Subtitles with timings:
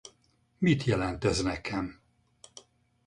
[0.59, 2.01] Mit jelent ez nekem?